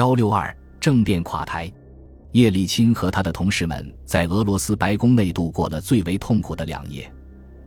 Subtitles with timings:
[0.00, 1.70] 幺六二政变垮台，
[2.32, 7.12] 叶利钦和他的同事们在俄罗斯白宫内度过了最为痛苦的两夜。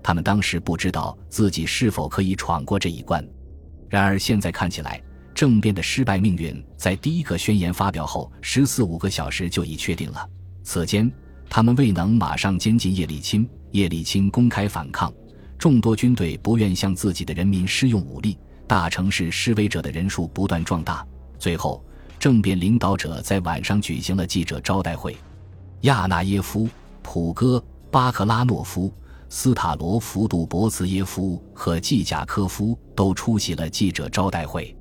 [0.02, 3.24] 他们当时不知道自己是否可以闯过这一关，
[3.88, 5.00] 然而现在看起来，
[5.35, 10.27] 政变的失败命运在第一个宣言发表后十四五个小时就已确定了。
[10.63, 11.11] 此间，
[11.47, 15.13] 他们未能马上监禁叶利钦，叶利钦公开反抗，
[15.55, 21.05] 众多军队不愿向自己的人民施用武力，大城市示威者的人数不断壮大。
[21.38, 21.86] 最后，
[22.23, 25.14] 政变领导者在晚上举行了记者招待会，
[25.81, 26.69] 亚纳耶夫、
[27.01, 28.89] 普戈、巴克拉诺夫。
[29.27, 34.73] 斯塔罗夫、杜博茨耶夫和季贾科夫都出席了记者招待会，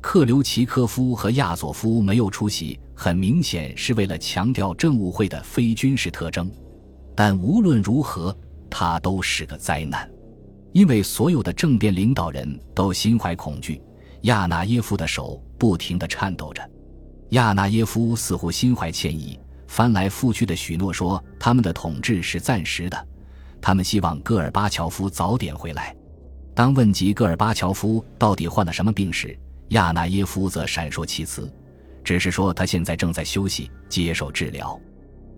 [0.00, 6.50] 克留奇科夫和亚佐夫没有出席，很明显是为了强调政务会的非军事特征。
[7.14, 8.36] 但无论如何，
[8.68, 10.10] 他都是个灾难，
[10.72, 13.80] 因为所有的政变领导人都心怀恐惧。
[14.22, 16.68] 亚纳耶夫的手不停地颤抖着，
[17.30, 23.08] 亚纳耶夫似乎心怀歉意，翻来覆去的许诺说他们的统治是暂时的。
[23.60, 25.94] 他们希望戈尔巴乔夫早点回来。
[26.54, 31.52] 当问及戈尔巴乔夫到底患了什么病时，亚纳耶夫则闪烁其词，
[32.02, 34.78] 只是说他现在正在休息，接受治疗。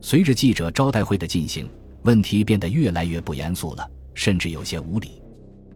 [0.00, 1.68] 随着记者招待会的进行，
[2.04, 5.22] 问题变得越来越不严肃了，甚至有些无理。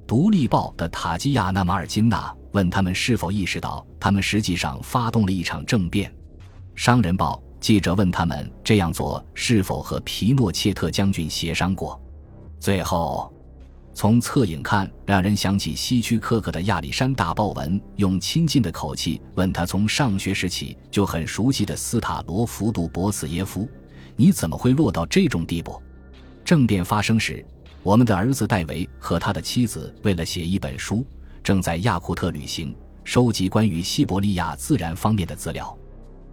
[0.07, 6.11] 《独立报》的塔基亚娜·马尔金娜问他们是否意识到他们实际上发动了一场政变。
[6.75, 12.01] 《商人报》记者问他们这样做是否和皮诺切特将军协商过。
[12.59, 13.31] 最后，
[13.93, 23.69] 从侧影看，让人想起希区柯克的亚历山大·鲍文，用亲近的口气问他从上学时起就很熟悉的斯塔罗夫·杜博茨耶夫
[24.17, 25.79] ：“你怎么会落到这种地步？”
[26.43, 27.45] 政变发生时，
[27.83, 31.05] 我们的儿子戴维和他的妻子为了写一本书，
[31.47, 35.79] 正在亚库特旅行，收集关于西伯利亚自然方面的资料。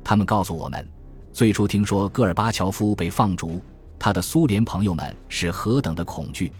[0.03, 0.89] 他们告诉我们，
[1.31, 3.61] 最初听说戈尔巴乔夫被放逐。
[3.99, 6.51] 他的苏联朋友们是何等的恐惧，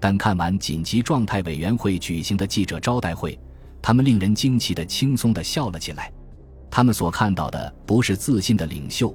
[0.00, 3.38] 但看完紧急状态委员会举行的记者招待会，
[3.82, 6.10] 他们令人惊奇的轻松地笑了起来。
[6.70, 9.14] 他们所看到的不是自信的领袖，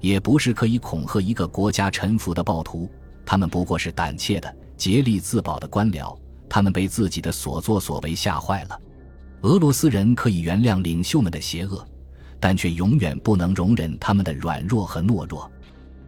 [0.00, 2.90] 也不是可以恐吓一个国家臣服的暴徒，
[3.24, 6.18] 他们不过是胆怯的、竭力自保的官僚。
[6.54, 8.78] 他们被自己的所作所为吓坏了。
[9.40, 11.82] 俄罗斯人可以原谅领袖们的邪恶，
[12.38, 15.50] 但却永远不能容忍他们的软弱和懦弱。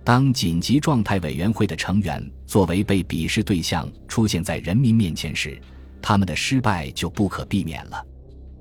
[0.05, 5.59] 当紧急状态委员会的成员作为被鄙视对象出现在人民面前时，
[6.03, 8.05] 他们的失败就不可避免了。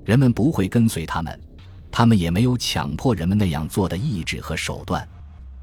[0.06, 1.38] 人们不会跟随他们，
[1.90, 5.06] 他们也没有强迫人们那样做的意志和手段。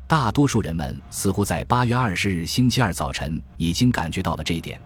[0.07, 4.79] 大多数人们似乎在八月二十日星期二早晨已经感觉到了这一点。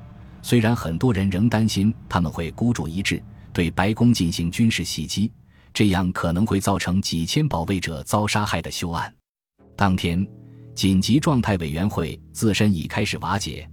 [0.46, 3.20] 虽然很多人仍担心他们会孤注一掷
[3.52, 5.32] 对白宫进行军事袭击，
[5.74, 9.12] 这样可能会造成几千保卫者遭杀害的凶案。
[9.76, 10.24] 当天。
[10.76, 13.66] 紧急状态委员会自身已开始瓦解，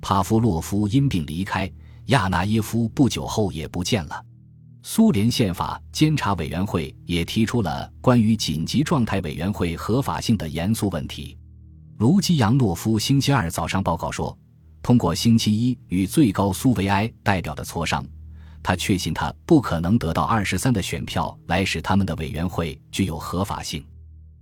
[0.00, 1.68] 帕夫洛夫因病离开，
[2.06, 4.24] 亚纳耶夫不久后也不见了。
[4.84, 11.36] 苏联宪法监察委员会也提出了关于紧急状态委员会合法性的严肃问题。
[11.98, 14.38] 卢基扬诺夫星期二早上报告说，
[14.84, 18.04] 通过星期一与最高苏维埃代表的磋商，
[18.62, 23.82] 他确信他不可能得到二十三的选票来使他们的委员会具有合法性。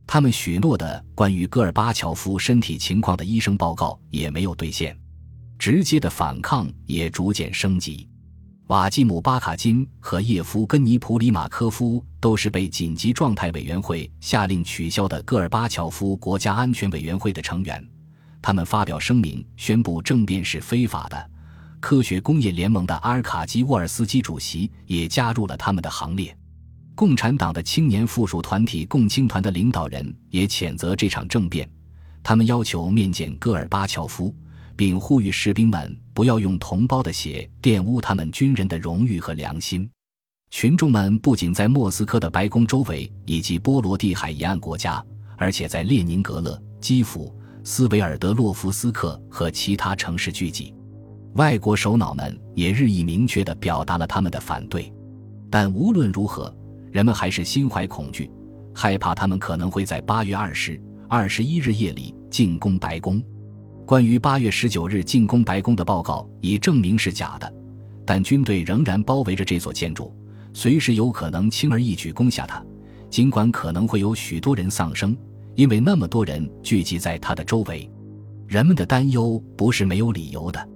[0.05, 4.99] 他们许诺的关于戈尔巴乔夫身体情况的医生报告也没有兑现，
[5.61, 8.09] 直接的反抗也逐渐升级。
[8.67, 17.89] 瓦季姆·巴卡金和叶夫根尼·普里马科夫都是被紧急状态委员会下令取消的戈尔巴乔夫国家安全委员会的成员。
[18.43, 21.31] 他们发表声明，宣布政变是非法的。
[21.81, 26.37] 科学工业联盟的阿尔卡基沃尔斯基主席也加入了他们的行列。
[26.95, 31.69] 共产党的青年附属团体共青团的领导人也谴责这场政变，
[32.23, 34.35] 他们要求面见戈尔巴乔夫，
[34.77, 39.89] 并呼吁士兵们不要用同胞的血玷污他们军人的荣誉和良心。
[40.51, 45.03] 群众们不仅在莫斯科的白宫周围以及波罗的海沿岸国家，
[45.39, 47.35] 而且在列宁格勒、基辅、
[47.65, 50.75] 斯维尔德洛夫斯克和其他城市聚集。
[51.35, 54.93] 外国首脑们也日益明确地表达了他们的反对。
[55.51, 56.55] 但无论如何。
[56.93, 58.31] 人们还是心怀恐惧，
[58.75, 60.79] 害怕他们可能会在八月二十、
[61.09, 63.19] 二十一日夜里进攻白宫。
[63.87, 67.51] 关于八月十九日进攻白宫的报告已证明是假的，
[68.05, 70.15] 但军队仍然包围着这座建筑，
[70.53, 72.63] 随时有可能轻而易举攻下它。
[73.09, 75.17] 尽管可能会有许多人丧生，
[75.55, 77.91] 因为那么多人聚集在他的周围。
[78.47, 80.69] 人们的担忧不是没有理由的。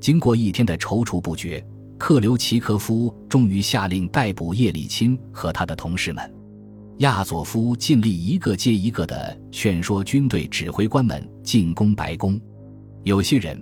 [0.00, 1.64] 经过一天的踌躇不决。
[1.98, 6.34] 克留奇科夫终于下令逮捕叶利钦和他的同事们。
[6.98, 12.38] 亚佐夫尽力一个接一个地劝说军队指挥官们进攻白宫。
[13.02, 13.58] 有些人，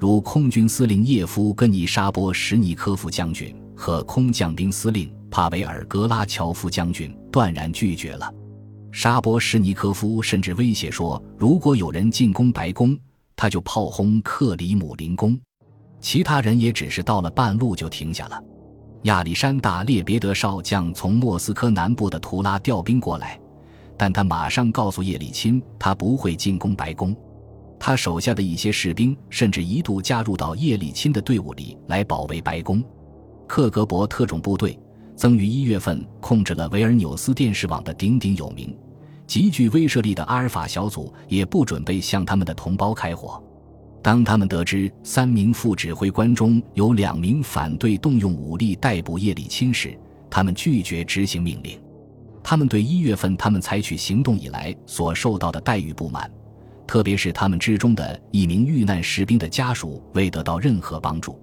[0.00, 8.34] 如空军司令叶夫根尼沙波什尼科夫将军和空降兵司令帕维尔格拉乔夫将军，断然拒绝了。
[8.96, 12.98] 沙波什尼科夫甚至威胁说，如果有人进攻白宫，
[13.36, 15.38] 他就炮轰克里姆林宫。
[16.00, 18.42] 其他人也只是到了半路就停下了。
[19.02, 23.38] 亚历山大列别德少将从莫斯科南部的图拉调兵过来，
[23.98, 27.14] 但他马上告诉叶利钦，他不会进攻白宫。
[27.78, 32.82] 他手下的一些士兵甚至一度加入到叶利钦的队伍里来保卫白宫。
[33.46, 34.76] 克格勃特种部队
[35.16, 38.74] 曾于一月份控制了维尔纽斯电视网的鼎鼎有名、
[39.26, 43.42] 极具威慑力的阿尔法小组，也不准备向他们的同胞开火。
[44.02, 49.98] 当他们得知三名副指挥官中有两名反对动用武力逮捕叶利钦时，
[50.30, 51.80] 他们拒绝执行命令。
[52.40, 56.30] 他们对一月份他们采取行动以来所受到的待遇不满，
[56.86, 61.36] 特别是他们之中的一名遇难士兵的家属未得到任何帮助。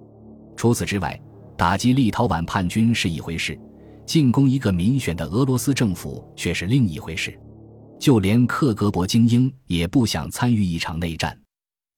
[0.55, 1.19] 除此之外，
[1.57, 3.59] 打击立陶宛叛军是一回事，
[4.05, 7.37] 进攻一个民选的俄罗斯政府却是另一回事。
[7.99, 11.37] 就连克格勃精英也不想参与一场内战。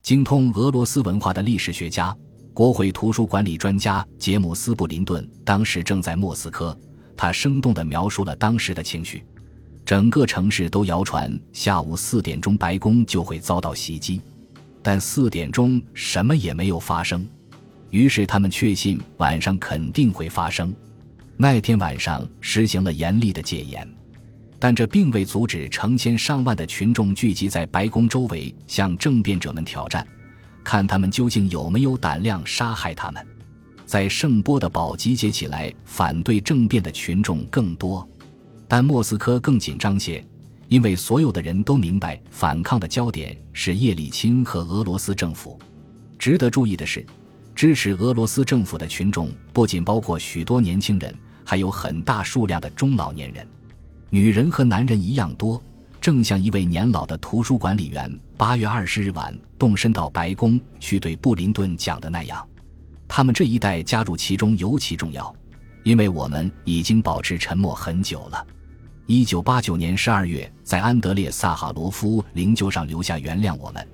[0.04, 2.16] 精通俄罗斯文化的历史学家、
[2.54, 6.78] 国会图书管理专家杰姆斯·布林顿当时正在莫斯科。
[7.18, 9.24] 他生动地描述了当时的情绪：
[9.86, 14.22] 整个城市都谣传下午四点钟白宫就会遭到袭击，
[14.84, 17.26] 但四点钟什么也没有发生。
[17.90, 20.76] 于是他们确信晚上肯定会发生。
[21.38, 23.88] 那天晚上实行了严厉的戒严。
[24.66, 30.04] 但这并未阻止成千上万的群众聚集在白宫周围，向政变者们挑战，
[30.64, 33.24] 看他们究竟有没有胆量杀害他们。
[33.86, 38.10] 在圣波的堡集结起来反对政变的群众更多，
[38.68, 40.26] 但莫斯科更紧张些，
[40.68, 45.60] 因为所有的人都明白反抗的焦点是叶利钦和俄罗斯政府。
[46.18, 47.06] 值得注意的是，
[47.54, 51.14] 支持俄罗斯政府的群众不仅包括许多年轻人，
[51.44, 53.48] 还有很大数量的中老年人。
[54.16, 55.62] 女人和男人一样多，
[56.00, 62.48] 正像一位年老的图书管理员八月二十日晚动身到白宫去对布林顿讲的那样。
[63.10, 65.36] 他们这一代加入其中尤其重要，
[65.84, 68.48] 因为我们已经保持沉默很久了。
[69.06, 73.86] 一九八九年十二月，在安德烈·萨哈罗夫灵柩上留下“原谅我们，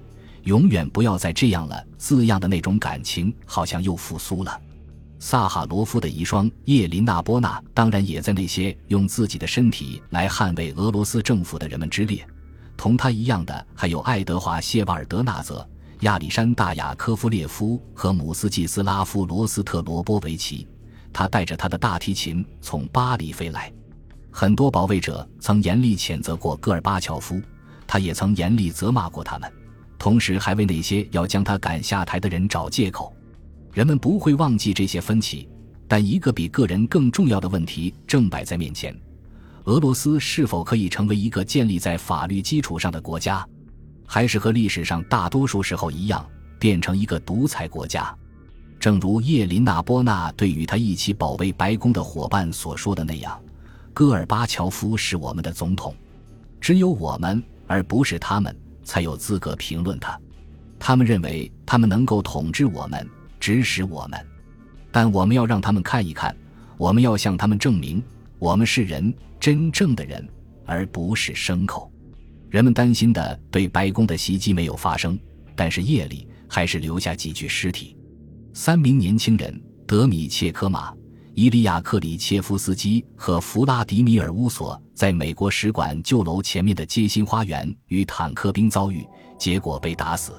[0.44, 4.62] 永远不要再这样了”字样的那种感情，好像又复苏了。
[5.23, 12.25] 萨哈罗夫的遗孀叶琳娜·波娜当然也在那些用自己的身体来捍卫俄罗斯政府的人们之列。
[12.75, 15.65] 同他一样的还有爱德华·谢瓦尔德纳泽、
[16.00, 20.68] 亚历山大·雅科夫列夫和姆斯季斯拉夫·罗斯特罗波维奇。
[21.13, 23.71] 他带着他的大提琴从巴黎飞来。
[24.31, 27.39] 很多保卫者曾严厉谴责过戈尔巴乔夫，
[27.85, 29.53] 他也曾严厉责骂过他们，
[30.00, 33.15] 同时还为那些要将他赶下台的人找借口。
[33.71, 35.47] 人们不会忘记这些分歧，
[35.88, 38.94] 但一个比个人更重要的问题正摆在面前：
[39.63, 43.47] 俄罗斯是否可以成为一个建立在法律基础上的国家，
[44.06, 46.25] 还是和历史上大多数时候一样
[46.59, 48.13] 变成一个独裁国家？
[48.77, 53.39] 正如叶琳娜·波娜对与他一起保卫白宫的伙伴所说的那样，
[53.94, 55.95] 戈尔巴乔夫是我们的总统，
[56.59, 60.19] 只有我们而不是他们才有资格评论他。
[60.78, 63.07] 他们认为他们能够统治我们。
[63.42, 64.26] 指使我们，
[64.92, 66.33] 但我们要让他们看一看，
[66.78, 68.02] 我们要向他们证明，
[68.38, 70.26] 我们是人，真正的人，
[70.64, 71.92] 而不是牲口。
[72.52, 75.19] 人们担心的对白宫的袭击没有发生，
[75.56, 77.98] 但是夜里还是留下几具尸体。
[78.54, 80.94] 三名年轻人德米切科马、
[81.33, 89.04] 伊利亚克里切夫斯基和弗拉迪米尔乌索在美国使馆旧楼前面的街心花园与坦克兵遭遇，
[89.40, 90.33] 结果被打死。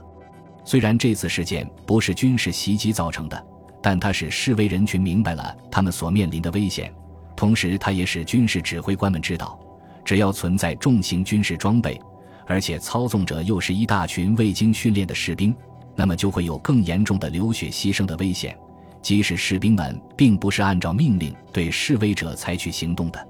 [0.65, 3.47] 虽然这次事件不是军事袭击造成的，
[3.83, 6.93] 但它使示威人群明白了他们所面临的危险，
[7.35, 9.59] 同时它也使军事指挥官们知道，
[10.05, 12.01] 只要存在重型军事装备，
[12.47, 15.55] 而且操纵者又是一大群未经训练的士兵，
[15.97, 18.57] 那么就会有更严重的流血牺牲的危险，
[19.03, 23.29] 即使士兵们并不是按照命令对示威者采取行动的。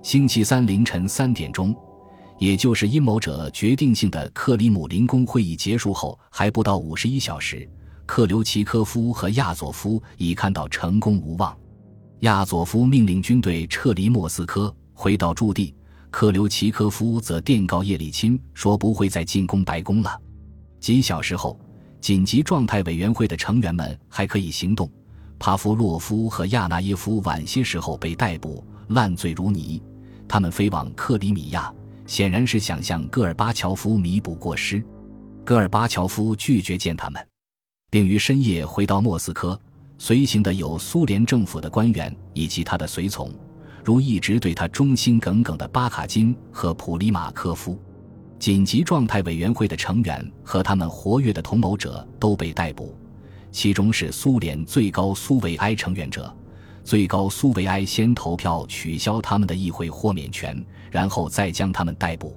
[0.00, 1.74] 星期三凌晨三点钟。
[2.38, 7.68] 也就是阴谋者决定性的克里姆林宫会议结束后还不到五十一小时，
[8.06, 11.56] 克留奇科夫和亚佐夫已看到成功无望。
[12.20, 15.74] 亚佐夫命令军队撤离莫斯科，回到驻地。
[16.10, 20.18] 克留奇科夫则电告叶利钦说不会再进攻白宫了。
[20.80, 21.60] 几小时后，
[22.00, 24.90] 紧急状态委员会的成员们还可以行动。
[25.38, 29.82] 帕夫洛夫和亚纳耶夫晚些时候被逮捕，烂醉如泥。
[30.26, 31.72] 他们飞往克里米亚，
[32.08, 34.82] 显然是想向戈尔巴乔夫弥补过失。
[35.44, 37.24] 戈尔巴乔夫拒绝见他们，
[37.90, 39.56] 并于深夜回到莫斯科。
[39.98, 43.30] 随行的有苏联政府的官员以及他的随从，
[43.84, 47.78] 如一直对他忠心耿耿的巴卡金和普里马科夫。
[48.38, 52.96] 紧急状态委员会的成员和他们活跃的同谋者都被逮捕，
[53.50, 56.34] 其中是苏联最高苏维埃成员者。
[56.88, 62.34] 最高苏维埃先投票取消他们的议会豁免权，然后再将他们逮捕。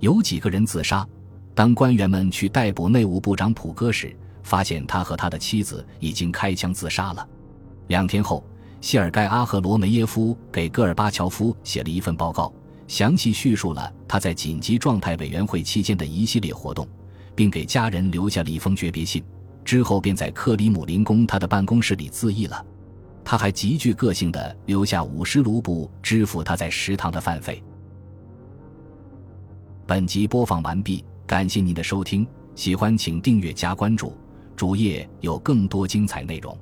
[0.00, 1.08] 有几个人自杀。
[1.54, 7.26] 当官员们去逮捕内务部长普戈时，发现他和他的妻子已经开枪自杀了。
[7.86, 8.44] 两天后，
[8.82, 12.52] 谢尔盖·阿赫罗梅耶夫给戈尔巴乔夫写了一份报告，
[12.86, 16.86] 详细叙述了他在紧急状态委员会期间的一系列活动，
[17.34, 19.24] 并给家人留下了一封诀别信。
[19.64, 22.62] 之后便在克里姆林宫他的办公室里自缢了。
[23.30, 27.62] 他还极具个性的留下五十卢布支付他在食堂的饭费。
[29.86, 31.04] 本集播放完毕。
[31.26, 34.16] 感谢您的收听，喜欢请订阅加关注，
[34.56, 36.58] 主页有更多精彩内容。